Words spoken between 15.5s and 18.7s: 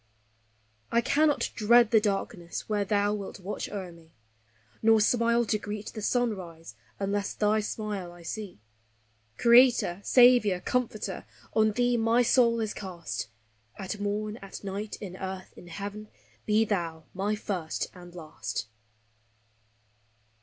in heaven, be thou my First and Last!